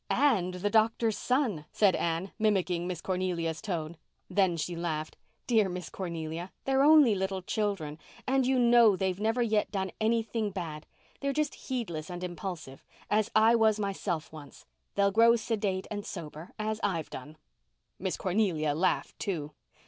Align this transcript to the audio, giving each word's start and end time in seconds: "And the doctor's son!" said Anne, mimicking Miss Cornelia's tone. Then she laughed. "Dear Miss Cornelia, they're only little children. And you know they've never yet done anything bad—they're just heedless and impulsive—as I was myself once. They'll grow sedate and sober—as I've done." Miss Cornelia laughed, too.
"And 0.09 0.55
the 0.55 0.71
doctor's 0.71 1.15
son!" 1.15 1.65
said 1.71 1.95
Anne, 1.95 2.31
mimicking 2.39 2.87
Miss 2.87 3.01
Cornelia's 3.01 3.61
tone. 3.61 3.97
Then 4.31 4.57
she 4.57 4.75
laughed. 4.75 5.15
"Dear 5.45 5.69
Miss 5.69 5.91
Cornelia, 5.91 6.51
they're 6.65 6.81
only 6.81 7.13
little 7.13 7.43
children. 7.43 7.99
And 8.25 8.47
you 8.47 8.57
know 8.57 8.95
they've 8.95 9.19
never 9.19 9.43
yet 9.43 9.69
done 9.69 9.91
anything 10.01 10.49
bad—they're 10.49 11.33
just 11.33 11.53
heedless 11.53 12.09
and 12.09 12.23
impulsive—as 12.23 13.29
I 13.35 13.53
was 13.53 13.79
myself 13.79 14.33
once. 14.33 14.65
They'll 14.95 15.11
grow 15.11 15.35
sedate 15.35 15.85
and 15.91 16.03
sober—as 16.03 16.79
I've 16.81 17.11
done." 17.11 17.37
Miss 17.99 18.17
Cornelia 18.17 18.73
laughed, 18.73 19.19
too. 19.19 19.51